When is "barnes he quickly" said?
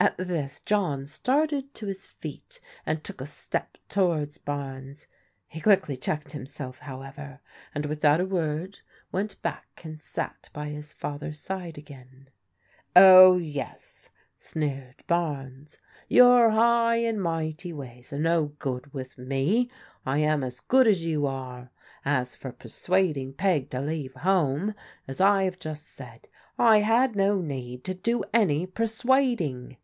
4.38-5.96